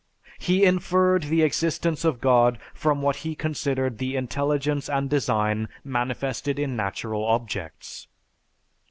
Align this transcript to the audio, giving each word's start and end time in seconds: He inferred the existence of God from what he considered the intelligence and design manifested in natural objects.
He 0.39 0.65
inferred 0.65 1.25
the 1.25 1.43
existence 1.43 2.03
of 2.03 2.19
God 2.21 2.57
from 2.73 3.03
what 3.03 3.17
he 3.17 3.35
considered 3.35 3.99
the 3.99 4.15
intelligence 4.15 4.89
and 4.89 5.07
design 5.07 5.69
manifested 5.83 6.57
in 6.57 6.75
natural 6.75 7.23
objects. 7.23 8.07